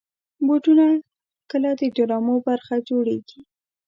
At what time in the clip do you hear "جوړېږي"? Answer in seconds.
2.89-3.39